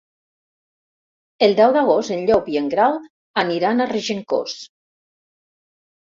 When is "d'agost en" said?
1.75-2.23